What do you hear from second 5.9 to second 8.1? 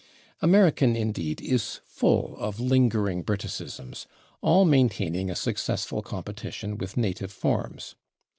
competition with native forms.